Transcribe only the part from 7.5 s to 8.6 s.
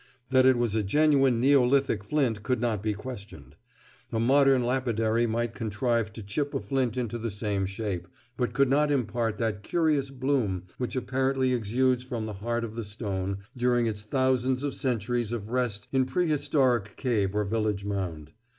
shape, but